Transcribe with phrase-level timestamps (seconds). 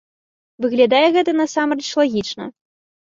[0.65, 2.51] Выглядае гэта, насамрэч, лагічна.